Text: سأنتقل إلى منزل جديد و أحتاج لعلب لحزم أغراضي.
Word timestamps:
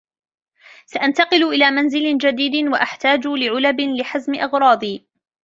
سأنتقل 0.85 1.43
إلى 1.47 1.71
منزل 1.71 2.17
جديد 2.17 2.67
و 2.67 2.75
أحتاج 2.75 3.27
لعلب 3.27 3.79
لحزم 3.81 4.35
أغراضي. 4.35 5.05